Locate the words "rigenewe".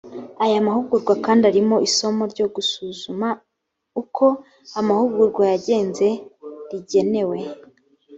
6.69-7.37